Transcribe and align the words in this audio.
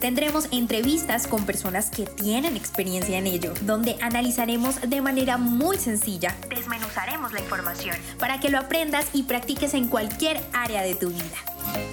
Tendremos 0.00 0.48
entrevistas 0.50 1.26
con 1.26 1.44
personas 1.44 1.90
que 1.90 2.06
tienen 2.06 2.56
experiencia 2.56 3.18
en 3.18 3.26
ello, 3.26 3.52
donde 3.66 3.96
analizaremos 4.00 4.80
de 4.80 5.02
manera 5.02 5.36
muy 5.36 5.76
sencilla, 5.76 6.34
desmenuzaremos 6.48 7.34
la 7.34 7.40
información 7.40 7.94
para 8.18 8.40
que 8.40 8.48
lo 8.48 8.56
aprendas 8.56 9.10
y 9.12 9.24
practiques 9.24 9.74
en 9.74 9.88
cualquier 9.88 10.40
área 10.54 10.80
de 10.80 10.94
tu 10.94 11.10
vida. 11.10 11.36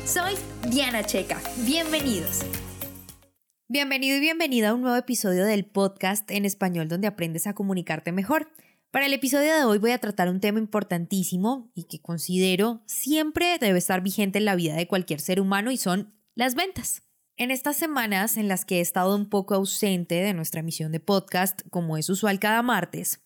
Soy 0.06 0.36
Diana 0.70 1.04
Checa, 1.04 1.42
bienvenidos. 1.66 2.46
Bienvenido 3.68 4.16
y 4.16 4.22
bienvenida 4.22 4.70
a 4.70 4.74
un 4.74 4.84
nuevo 4.84 4.96
episodio 4.96 5.44
del 5.44 5.66
podcast 5.66 6.32
en 6.32 6.46
español 6.46 6.88
donde 6.88 7.08
aprendes 7.08 7.46
a 7.46 7.56
comunicarte 7.56 8.14
mejor. 8.14 8.50
Para 8.90 9.06
el 9.06 9.14
episodio 9.14 9.54
de 9.54 9.66
hoy 9.66 9.80
voy 9.80 9.92
a 9.92 10.00
tratar 10.00 10.30
un 10.30 10.40
tema 10.40 10.60
importantísimo 10.60 11.70
y 11.76 11.84
que 11.84 12.02
considero 12.02 12.82
siempre 12.86 13.58
debe 13.60 13.80
estar 13.80 14.00
vigente 14.00 14.40
en 14.40 14.46
la 14.46 14.56
vida 14.56 14.76
de 14.76 14.88
cualquier 14.88 15.20
ser 15.20 15.42
humano 15.42 15.72
y 15.72 15.78
son 15.78 16.14
las 16.36 16.56
ventas. 16.56 17.02
En 17.40 17.52
estas 17.52 17.78
semanas 17.78 18.36
en 18.36 18.48
las 18.48 18.66
que 18.66 18.80
he 18.80 18.82
estado 18.82 19.16
un 19.16 19.30
poco 19.30 19.54
ausente 19.54 20.16
de 20.16 20.34
nuestra 20.34 20.62
emisión 20.62 20.92
de 20.92 21.00
podcast, 21.00 21.62
como 21.70 21.96
es 21.96 22.10
usual 22.10 22.40
cada 22.40 22.64
martes, 22.64 23.22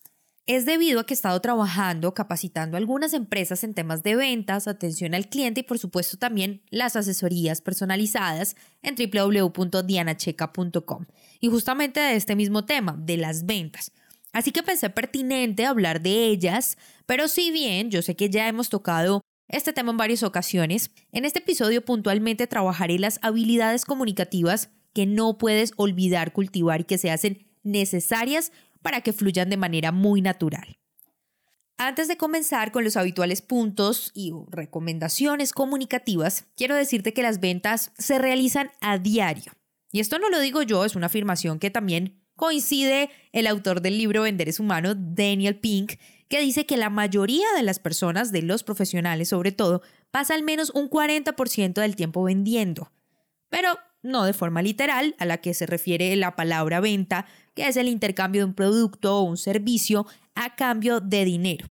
es 0.46 0.66
debido 0.66 1.00
a 1.00 1.06
que 1.06 1.14
he 1.14 1.16
estado 1.16 1.40
trabajando, 1.40 2.14
capacitando 2.14 2.76
a 2.76 2.80
algunas 2.80 3.14
empresas 3.14 3.64
en 3.64 3.74
temas 3.74 4.04
de 4.04 4.18
ventas, 4.18 4.68
atención 4.68 5.16
al 5.16 5.30
cliente 5.30 5.62
y 5.62 5.64
por 5.64 5.80
supuesto 5.80 6.18
también 6.18 6.62
las 6.72 6.98
asesorías 6.98 7.62
personalizadas 7.62 8.58
en 8.82 8.96
www.dianacheca.com. 8.96 11.06
Y 11.40 11.48
justamente 11.48 12.02
de 12.02 12.18
este 12.18 12.36
mismo 12.36 12.66
tema, 12.66 12.98
de 13.00 13.16
las 13.16 13.46
ventas. 13.46 13.94
Así 14.34 14.52
que 14.52 14.62
pensé 14.62 14.90
pertinente 14.90 15.66
hablar 15.66 16.02
de 16.02 16.26
ellas, 16.26 16.78
pero 17.06 17.30
si 17.30 17.50
bien 17.52 17.90
yo 17.90 18.02
sé 18.02 18.18
que 18.18 18.30
ya 18.30 18.50
hemos 18.50 18.68
tocado 18.68 19.22
este 19.52 19.74
tema 19.74 19.92
en 19.92 19.98
varias 19.98 20.24
ocasiones. 20.24 20.92
En 21.12 21.26
este 21.26 21.40
episodio 21.40 21.84
puntualmente 21.84 22.48
trabajaré 22.48 23.00
las 23.00 23.20
habilidades 23.22 23.86
comunicativas 23.86 24.70
que 24.94 25.06
no 25.06 25.38
puedes 25.38 25.74
olvidar 25.78 26.34
cultivar 26.34 26.82
y 26.82 26.84
que 26.86 26.98
se 26.98 27.12
hacen 27.12 27.48
necesarias 27.64 28.52
para 28.82 29.02
que 29.02 29.14
fluyan 29.14 29.50
de 29.50 29.58
manera 29.58 29.92
muy 29.92 30.22
natural. 30.22 30.78
Antes 31.78 32.08
de 32.08 32.18
comenzar 32.18 32.72
con 32.72 32.84
los 32.84 32.96
habituales 32.96 33.42
puntos 33.42 34.12
y 34.14 34.34
recomendaciones 34.52 35.52
comunicativas, 35.52 36.46
quiero 36.56 36.76
decirte 36.76 37.14
que 37.14 37.24
las 37.24 37.40
ventas 37.40 37.92
se 37.98 38.20
realizan 38.20 38.72
a 38.82 39.00
diario. 39.00 39.54
Y 39.92 40.00
esto 40.00 40.20
no 40.20 40.30
lo 40.30 40.40
digo 40.40 40.62
yo, 40.62 40.86
es 40.86 40.96
una 40.96 41.08
afirmación 41.08 41.58
que 41.58 41.72
también 41.72 42.22
coincide 42.36 43.10
el 43.32 43.48
autor 43.48 43.82
del 43.82 43.98
libro 43.98 44.24
Vender 44.24 44.48
es 44.48 44.60
humano, 44.60 44.94
Daniel 44.96 45.60
Pink, 45.60 45.94
que 46.32 46.40
dice 46.40 46.66
que 46.66 46.78
la 46.78 46.90
mayoría 46.90 47.46
de 47.58 47.62
las 47.62 47.80
personas, 47.80 48.32
de 48.32 48.42
los 48.42 48.64
profesionales 48.64 49.28
sobre 49.28 49.52
todo, 49.52 49.82
pasa 50.12 50.34
al 50.34 50.44
menos 50.44 50.70
un 50.70 50.90
40% 50.90 51.74
del 51.74 51.98
tiempo 51.98 52.24
vendiendo. 52.24 52.90
Pero 53.50 53.78
no 54.02 54.24
de 54.24 54.32
forma 54.32 54.62
literal, 54.62 55.14
a 55.20 55.26
la 55.26 55.40
que 55.42 55.54
se 55.54 55.66
refiere 55.66 56.16
la 56.16 56.38
palabra 56.38 56.80
venta, 56.80 57.26
que 57.54 57.68
es 57.68 57.76
el 57.76 57.90
intercambio 57.90 58.42
de 58.42 58.46
un 58.46 58.54
producto 58.54 59.18
o 59.18 59.24
un 59.24 59.36
servicio 59.36 60.08
a 60.34 60.56
cambio 60.56 61.02
de 61.02 61.26
dinero, 61.26 61.68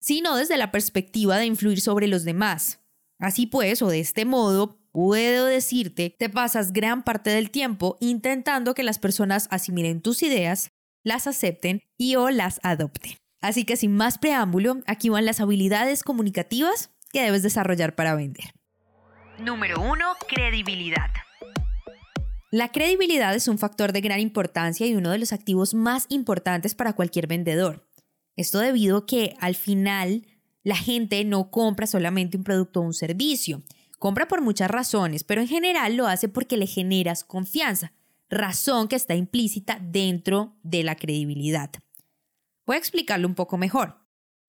sino 0.00 0.34
desde 0.34 0.56
la 0.56 0.72
perspectiva 0.72 1.38
de 1.38 1.46
influir 1.46 1.80
sobre 1.80 2.08
los 2.08 2.24
demás. 2.24 2.80
Así 3.20 3.46
pues, 3.46 3.82
o 3.82 3.88
de 3.88 4.00
este 4.00 4.24
modo, 4.24 4.80
puedo 4.90 5.46
decirte, 5.46 6.10
te 6.10 6.28
pasas 6.28 6.72
gran 6.72 7.04
parte 7.04 7.30
del 7.30 7.52
tiempo 7.52 7.98
intentando 8.00 8.74
que 8.74 8.82
las 8.82 8.98
personas 8.98 9.46
asimilen 9.52 10.02
tus 10.02 10.24
ideas, 10.24 10.72
las 11.04 11.28
acepten 11.28 11.82
y 11.96 12.16
o 12.16 12.30
las 12.30 12.58
adopten. 12.64 13.21
Así 13.42 13.64
que 13.64 13.76
sin 13.76 13.94
más 13.94 14.18
preámbulo, 14.18 14.78
aquí 14.86 15.08
van 15.08 15.26
las 15.26 15.40
habilidades 15.40 16.04
comunicativas 16.04 16.90
que 17.12 17.22
debes 17.22 17.42
desarrollar 17.42 17.94
para 17.94 18.14
vender. 18.14 18.54
Número 19.38 19.80
1. 19.82 20.04
Credibilidad. 20.28 21.10
La 22.52 22.70
credibilidad 22.70 23.34
es 23.34 23.48
un 23.48 23.58
factor 23.58 23.92
de 23.92 24.00
gran 24.00 24.20
importancia 24.20 24.86
y 24.86 24.94
uno 24.94 25.10
de 25.10 25.18
los 25.18 25.32
activos 25.32 25.74
más 25.74 26.06
importantes 26.08 26.74
para 26.74 26.92
cualquier 26.92 27.26
vendedor. 27.26 27.88
Esto 28.36 28.60
debido 28.60 28.98
a 28.98 29.06
que 29.06 29.34
al 29.40 29.56
final 29.56 30.26
la 30.62 30.76
gente 30.76 31.24
no 31.24 31.50
compra 31.50 31.86
solamente 31.86 32.36
un 32.36 32.44
producto 32.44 32.80
o 32.80 32.84
un 32.84 32.94
servicio, 32.94 33.62
compra 33.98 34.28
por 34.28 34.42
muchas 34.42 34.70
razones, 34.70 35.24
pero 35.24 35.40
en 35.40 35.48
general 35.48 35.96
lo 35.96 36.06
hace 36.06 36.28
porque 36.28 36.56
le 36.56 36.66
generas 36.66 37.24
confianza, 37.24 37.92
razón 38.30 38.86
que 38.86 38.96
está 38.96 39.14
implícita 39.14 39.78
dentro 39.82 40.56
de 40.62 40.84
la 40.84 40.94
credibilidad. 40.96 41.70
Voy 42.66 42.76
a 42.76 42.78
explicarlo 42.78 43.26
un 43.26 43.34
poco 43.34 43.58
mejor. 43.58 43.98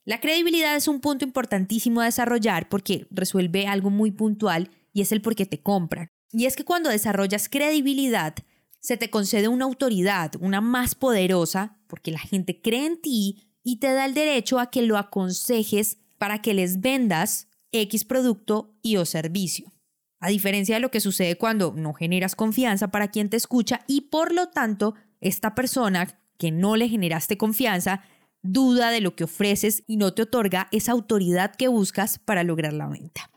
La 0.05 0.19
credibilidad 0.19 0.75
es 0.75 0.87
un 0.87 0.99
punto 0.99 1.23
importantísimo 1.23 2.01
a 2.01 2.05
desarrollar 2.05 2.69
porque 2.69 3.07
resuelve 3.09 3.67
algo 3.67 3.89
muy 3.89 4.11
puntual 4.11 4.69
y 4.91 5.01
es 5.01 5.11
el 5.11 5.21
por 5.21 5.35
qué 5.35 5.45
te 5.45 5.61
compran. 5.61 6.09
Y 6.31 6.45
es 6.45 6.55
que 6.55 6.65
cuando 6.65 6.89
desarrollas 6.89 7.47
credibilidad, 7.47 8.35
se 8.79 8.97
te 8.97 9.09
concede 9.09 9.47
una 9.47 9.65
autoridad, 9.65 10.33
una 10.41 10.59
más 10.59 10.93
poderosa, 10.93 11.77
porque 11.87 12.11
la 12.11 12.19
gente 12.19 12.61
cree 12.61 12.85
en 12.85 13.01
ti 13.01 13.53
y 13.63 13.77
te 13.77 13.93
da 13.93 14.05
el 14.05 14.13
derecho 14.13 14.59
a 14.59 14.69
que 14.69 14.81
lo 14.81 14.97
aconsejes 14.97 15.99
para 16.17 16.41
que 16.41 16.53
les 16.53 16.81
vendas 16.81 17.47
X 17.71 18.03
producto 18.03 18.75
y 18.81 18.97
o 18.97 19.05
servicio. 19.05 19.71
A 20.19 20.29
diferencia 20.29 20.75
de 20.75 20.81
lo 20.81 20.91
que 20.91 20.99
sucede 20.99 21.37
cuando 21.37 21.73
no 21.75 21.93
generas 21.93 22.35
confianza 22.35 22.89
para 22.89 23.09
quien 23.09 23.29
te 23.29 23.37
escucha 23.37 23.81
y 23.87 24.01
por 24.01 24.33
lo 24.33 24.49
tanto 24.49 24.95
esta 25.21 25.55
persona 25.55 26.22
que 26.43 26.51
no 26.51 26.75
le 26.75 26.89
generaste 26.89 27.37
confianza, 27.37 28.01
duda 28.41 28.91
de 28.91 28.99
lo 28.99 29.15
que 29.15 29.23
ofreces 29.23 29.85
y 29.87 29.95
no 29.95 30.13
te 30.13 30.23
otorga 30.23 30.67
esa 30.73 30.91
autoridad 30.91 31.55
que 31.55 31.69
buscas 31.69 32.19
para 32.19 32.43
lograr 32.43 32.73
la 32.73 32.89
venta. 32.89 33.31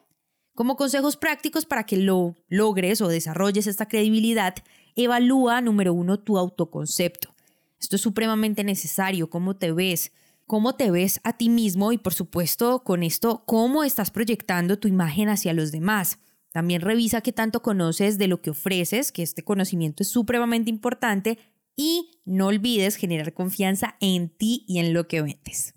Como 0.56 0.74
consejos 0.74 1.16
prácticos 1.16 1.66
para 1.66 1.86
que 1.86 1.98
lo 1.98 2.34
logres 2.48 3.00
o 3.00 3.06
desarrolles 3.06 3.68
esta 3.68 3.86
credibilidad, 3.86 4.56
evalúa, 4.96 5.60
número 5.60 5.94
uno, 5.94 6.18
tu 6.18 6.36
autoconcepto. 6.36 7.32
Esto 7.80 7.94
es 7.94 8.02
supremamente 8.02 8.64
necesario, 8.64 9.30
cómo 9.30 9.54
te 9.54 9.70
ves, 9.70 10.10
cómo 10.44 10.74
te 10.74 10.90
ves 10.90 11.20
a 11.22 11.36
ti 11.36 11.48
mismo 11.48 11.92
y 11.92 11.98
por 11.98 12.12
supuesto 12.12 12.82
con 12.82 13.04
esto, 13.04 13.44
cómo 13.46 13.84
estás 13.84 14.10
proyectando 14.10 14.80
tu 14.80 14.88
imagen 14.88 15.28
hacia 15.28 15.52
los 15.52 15.70
demás. 15.70 16.18
También 16.50 16.80
revisa 16.80 17.20
qué 17.20 17.30
tanto 17.30 17.62
conoces 17.62 18.18
de 18.18 18.26
lo 18.26 18.42
que 18.42 18.50
ofreces, 18.50 19.12
que 19.12 19.22
este 19.22 19.44
conocimiento 19.44 20.02
es 20.02 20.08
supremamente 20.08 20.70
importante 20.70 21.38
y 21.76 22.20
no 22.24 22.46
olvides 22.46 22.96
generar 22.96 23.34
confianza 23.34 23.96
en 24.00 24.30
ti 24.30 24.64
y 24.66 24.80
en 24.80 24.94
lo 24.94 25.06
que 25.06 25.22
vendes. 25.22 25.74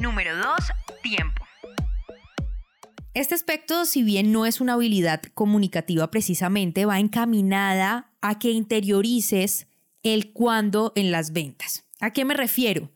Número 0.00 0.36
2. 0.36 0.46
Tiempo. 1.02 1.44
Este 3.12 3.34
aspecto, 3.34 3.84
si 3.86 4.04
bien 4.04 4.30
no 4.30 4.46
es 4.46 4.60
una 4.60 4.74
habilidad 4.74 5.20
comunicativa 5.34 6.10
precisamente, 6.12 6.86
va 6.86 7.00
encaminada 7.00 8.12
a 8.20 8.38
que 8.38 8.52
interiorices 8.52 9.66
el 10.04 10.32
cuándo 10.32 10.92
en 10.94 11.10
las 11.10 11.32
ventas. 11.32 11.84
¿A 12.00 12.12
qué 12.12 12.24
me 12.24 12.34
refiero? 12.34 12.88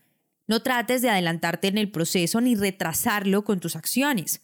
No 0.47 0.62
trates 0.62 1.03
de 1.03 1.11
adelantarte 1.11 1.69
en 1.69 1.79
el 1.79 1.91
proceso 1.91 2.41
ni 2.41 2.55
retrasarlo 2.55 3.45
con 3.45 3.61
tus 3.61 3.77
acciones. 3.77 4.43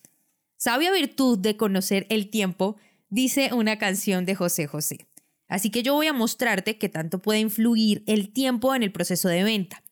Sabia 0.56 0.92
virtud 0.92 1.38
de 1.38 1.56
conocer 1.56 2.06
el 2.10 2.28
tiempo, 2.30 2.76
dice 3.08 3.54
una 3.54 3.78
canción 3.78 4.26
de 4.26 4.34
José 4.34 4.66
José. 4.66 5.06
Así 5.50 5.70
que 5.70 5.82
yo 5.82 5.94
voy 5.94 6.06
a 6.06 6.12
mostrarte 6.12 6.78
qué 6.78 6.88
tanto 6.88 7.18
puede 7.18 7.40
influir 7.40 8.04
el 8.06 8.32
tiempo 8.32 8.72
en 8.74 8.84
el 8.84 8.92
proceso 8.92 9.28
de 9.28 9.42
venta. 9.42 9.82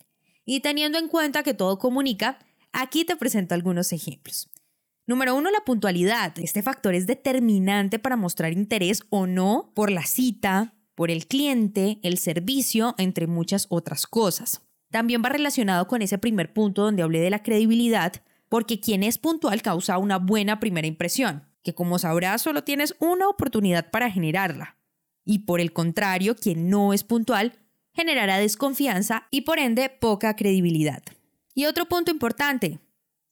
Y 0.46 0.60
teniendo 0.60 0.98
en 0.98 1.08
cuenta 1.08 1.42
que 1.42 1.52
todo 1.52 1.80
comunica, 1.80 2.38
aquí 2.72 3.04
te 3.04 3.16
presento 3.16 3.54
algunos 3.54 3.92
ejemplos. 3.92 4.48
Número 5.04 5.34
uno, 5.34 5.50
la 5.50 5.64
puntualidad. 5.66 6.32
Este 6.38 6.62
factor 6.62 6.94
es 6.94 7.08
determinante 7.08 7.98
para 7.98 8.16
mostrar 8.16 8.52
interés 8.52 9.02
o 9.10 9.26
no 9.26 9.72
por 9.74 9.90
la 9.90 10.06
cita, 10.06 10.74
por 10.94 11.10
el 11.10 11.26
cliente, 11.26 11.98
el 12.04 12.18
servicio, 12.18 12.94
entre 12.96 13.26
muchas 13.26 13.66
otras 13.68 14.06
cosas. 14.06 14.62
También 14.92 15.22
va 15.24 15.28
relacionado 15.28 15.88
con 15.88 16.02
ese 16.02 16.18
primer 16.18 16.52
punto 16.52 16.82
donde 16.82 17.02
hablé 17.02 17.18
de 17.18 17.30
la 17.30 17.42
credibilidad, 17.42 18.12
porque 18.48 18.78
quien 18.78 19.02
es 19.02 19.18
puntual 19.18 19.60
causa 19.60 19.98
una 19.98 20.18
buena 20.18 20.60
primera 20.60 20.86
impresión, 20.86 21.48
que 21.64 21.74
como 21.74 21.98
sabrás 21.98 22.42
solo 22.42 22.62
tienes 22.62 22.94
una 23.00 23.28
oportunidad 23.28 23.90
para 23.90 24.08
generarla 24.10 24.77
y 25.28 25.40
por 25.40 25.60
el 25.60 25.74
contrario, 25.74 26.34
quien 26.34 26.70
no 26.70 26.94
es 26.94 27.04
puntual 27.04 27.52
generará 27.92 28.38
desconfianza 28.38 29.28
y 29.30 29.42
por 29.42 29.58
ende 29.58 29.90
poca 29.90 30.34
credibilidad. 30.34 31.02
Y 31.54 31.66
otro 31.66 31.86
punto 31.86 32.10
importante, 32.10 32.80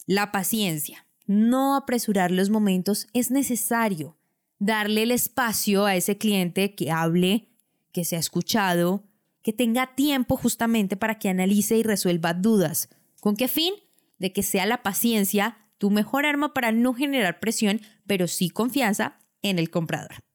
la 0.05 0.31
paciencia. 0.31 1.07
No 1.25 1.75
apresurar 1.75 2.31
los 2.31 2.51
momentos 2.51 3.07
es 3.15 3.31
necesario. 3.31 4.19
Darle 4.59 5.05
el 5.05 5.11
espacio 5.11 5.87
a 5.87 5.97
ese 5.97 6.19
cliente 6.19 6.75
que 6.75 6.91
hable, 6.91 7.49
que 7.93 8.05
sea 8.05 8.19
escuchado, 8.19 9.03
que 9.43 9.55
tenga 9.55 9.95
tiempo 9.95 10.37
justamente 10.37 10.97
para 10.97 11.19
que 11.19 11.31
analice 11.31 11.79
y 11.79 11.83
resuelva 11.83 12.35
dudas. 12.35 12.91
¿Con 13.21 13.37
qué 13.37 13.49
fin? 13.49 13.73
De 14.19 14.35
que 14.35 14.43
sea 14.43 14.67
la 14.67 14.83
paciencia 14.83 15.57
tu 15.79 15.91
mejor 15.91 16.27
arma 16.27 16.53
para 16.53 16.73
no 16.73 16.93
generar 16.93 17.41
presión, 17.41 17.81
pero 18.07 18.29
sí 18.29 18.51
confianza 18.51 19.19
en 19.41 19.59
el 19.59 19.71
comprador. 19.71 20.26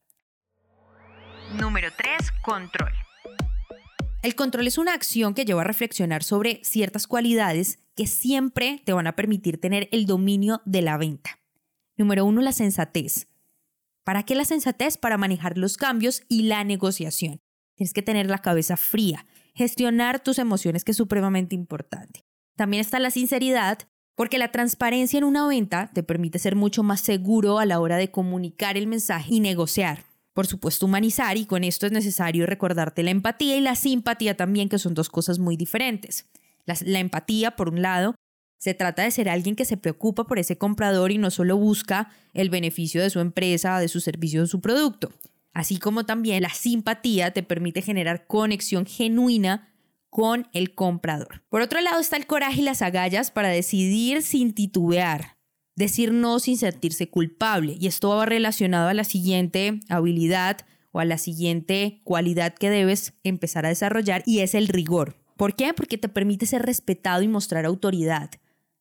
Número 1.60 1.90
3. 1.96 2.32
Control. 2.44 2.92
El 4.24 4.36
control 4.36 4.68
es 4.68 4.78
una 4.78 4.94
acción 4.94 5.34
que 5.34 5.46
lleva 5.46 5.62
a 5.62 5.66
reflexionar 5.66 6.24
sobre 6.24 6.62
ciertas 6.64 7.08
cualidades 7.08 7.80
que 7.96 8.08
siempre 8.08 8.82
te 8.86 8.94
van 8.94 9.08
a 9.08 9.16
permitir 9.16 9.60
tener 9.60 9.90
el 9.92 10.06
dominio 10.06 10.62
de 10.66 10.82
la 10.82 10.98
venta. 10.98 11.40
Número 11.98 12.26
1. 12.26 12.42
La 12.42 12.54
sensatez. 12.54 13.28
¿Para 14.04 14.24
qué 14.24 14.36
la 14.36 14.46
sensatez? 14.46 14.98
Para 14.98 15.18
manejar 15.18 15.58
los 15.58 15.78
cambios 15.78 16.24
y 16.30 16.44
la 16.44 16.64
negociación. 16.64 17.42
Tienes 17.76 17.94
que 17.94 18.02
tener 18.02 18.28
la 18.28 18.40
cabeza 18.40 18.78
fría, 18.78 19.26
gestionar 19.54 20.22
tus 20.22 20.40
emociones, 20.40 20.84
que 20.84 20.92
es 20.92 20.98
supremamente 20.98 21.56
importante. 21.56 22.24
También 22.56 22.82
está 22.82 23.00
la 23.00 23.12
sinceridad, 23.12 23.80
porque 24.16 24.38
la 24.38 24.52
transparencia 24.52 25.18
en 25.18 25.24
una 25.24 25.48
venta 25.48 25.90
te 25.94 26.04
permite 26.04 26.40
ser 26.40 26.56
mucho 26.56 26.84
más 26.84 27.02
seguro 27.02 27.60
a 27.60 27.66
la 27.66 27.80
hora 27.80 27.98
de 27.98 28.12
comunicar 28.12 28.78
el 28.78 28.88
mensaje 28.88 29.36
y 29.36 29.40
negociar. 29.40 30.11
Por 30.34 30.48
supuesto, 30.48 30.86
humanizar, 30.86 31.38
y 31.38 31.46
con 31.46 31.64
esto 31.64 31.86
es 31.86 31.92
necesario 31.92 32.46
recordarte 32.46 33.04
la 33.04 33.12
empatía 33.12 33.58
y 33.58 33.62
la 33.62 33.76
simpatía 33.76 34.38
también, 34.38 34.70
que 34.70 34.80
son 34.80 34.94
dos 34.94 35.10
cosas 35.10 35.40
muy 35.40 35.58
diferentes. 35.58 36.26
La, 36.66 37.00
empatía, 37.00 37.56
por 37.56 37.70
un 37.70 37.82
lado, 37.82 38.16
se 38.58 38.74
trata 38.74 39.04
de 39.04 39.12
ser 39.12 39.28
alguien 39.28 39.56
que 39.56 39.66
se 39.66 39.76
preocupa 39.76 40.26
por 40.26 40.40
ese 40.40 40.58
comprador 40.58 41.12
y 41.12 41.18
no 41.18 41.32
solo 41.32 41.58
busca 41.58 42.10
el 42.34 42.50
beneficio 42.50 43.02
de 43.02 43.10
su 43.10 43.20
empresa, 43.20 43.80
de 43.80 43.88
su 43.88 44.00
servicio 44.00 44.40
o 44.42 44.44
de 44.44 44.50
su 44.50 44.62
producto. 44.62 45.12
Así 45.54 45.78
como 45.78 46.06
también 46.06 46.44
la 46.44 46.50
simpatía 46.50 47.32
te 47.32 47.44
permite 47.44 47.82
generar 47.82 48.26
conexión 48.28 48.86
genuina 48.86 49.74
con 50.10 50.48
el 50.54 50.76
comprador. 50.76 51.44
Por 51.50 51.62
otro 51.62 51.82
lado 51.82 52.00
está 52.00 52.16
el 52.18 52.28
coraje 52.28 52.62
y 52.62 52.64
las 52.64 52.82
agallas 52.82 53.32
para 53.32 53.50
decidir 53.50 54.22
sin 54.22 54.54
titubear, 54.54 55.38
decir 55.76 56.12
no 56.12 56.40
sin 56.40 56.58
sentirse 56.58 57.10
culpable. 57.10 57.78
Y 57.80 57.88
esto 57.88 58.10
va 58.10 58.26
relacionado 58.26 58.90
a 58.90 58.94
la 58.94 59.04
siguiente 59.04 59.80
habilidad 59.90 60.58
o 60.92 61.00
a 61.00 61.06
la 61.06 61.18
siguiente 61.18 62.02
cualidad 62.04 62.54
que 62.54 62.70
debes 62.70 63.14
empezar 63.24 63.66
a 63.66 63.70
desarrollar 63.70 64.24
y 64.26 64.40
es 64.40 64.56
el 64.56 64.68
rigor. 64.68 65.18
¿Por 65.38 65.56
qué? 65.56 65.74
Porque 65.74 65.98
te 65.98 66.10
permite 66.10 66.46
ser 66.46 66.64
respetado 66.64 67.22
y 67.22 67.28
mostrar 67.28 67.66
autoridad. 67.66 68.30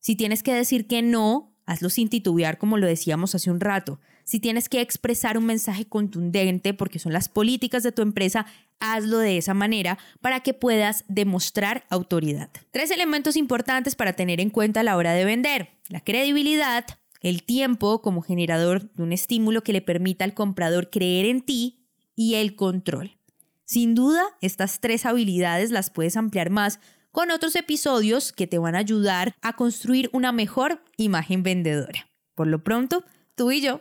Si 0.00 0.16
tienes 0.16 0.42
que 0.42 0.52
decir 0.52 0.87
que 0.87 1.02
no, 1.02 1.54
hazlo 1.66 1.88
sin 1.88 2.08
titubear 2.08 2.58
como 2.58 2.78
lo 2.78 2.87
decíamos 2.87 3.34
hace 3.34 3.50
un 3.50 3.60
rato. 3.60 4.00
Si 4.30 4.38
tienes 4.38 4.68
que 4.68 4.80
expresar 4.80 5.36
un 5.36 5.44
mensaje 5.44 5.86
contundente 5.86 6.72
porque 6.72 7.00
son 7.00 7.12
las 7.12 7.28
políticas 7.28 7.82
de 7.82 7.90
tu 7.90 8.00
empresa, 8.00 8.46
hazlo 8.78 9.18
de 9.18 9.36
esa 9.36 9.54
manera 9.54 9.98
para 10.20 10.38
que 10.38 10.54
puedas 10.54 11.04
demostrar 11.08 11.84
autoridad. 11.90 12.48
Tres 12.70 12.92
elementos 12.92 13.34
importantes 13.34 13.96
para 13.96 14.12
tener 14.12 14.40
en 14.40 14.50
cuenta 14.50 14.80
a 14.80 14.82
la 14.84 14.96
hora 14.96 15.14
de 15.14 15.24
vender. 15.24 15.70
La 15.88 15.98
credibilidad, 15.98 16.86
el 17.20 17.42
tiempo 17.42 18.02
como 18.02 18.22
generador 18.22 18.92
de 18.92 19.02
un 19.02 19.12
estímulo 19.12 19.64
que 19.64 19.72
le 19.72 19.82
permita 19.82 20.24
al 20.24 20.34
comprador 20.34 20.90
creer 20.90 21.26
en 21.26 21.40
ti 21.40 21.88
y 22.14 22.36
el 22.36 22.54
control. 22.54 23.18
Sin 23.64 23.96
duda, 23.96 24.22
estas 24.40 24.78
tres 24.78 25.06
habilidades 25.06 25.72
las 25.72 25.90
puedes 25.90 26.16
ampliar 26.16 26.50
más 26.50 26.78
con 27.10 27.32
otros 27.32 27.56
episodios 27.56 28.30
que 28.30 28.46
te 28.46 28.58
van 28.58 28.76
a 28.76 28.78
ayudar 28.78 29.34
a 29.42 29.56
construir 29.56 30.08
una 30.12 30.30
mejor 30.30 30.84
imagen 30.96 31.42
vendedora. 31.42 32.08
Por 32.36 32.46
lo 32.46 32.62
pronto, 32.62 33.02
tú 33.34 33.50
y 33.50 33.60
yo 33.60 33.80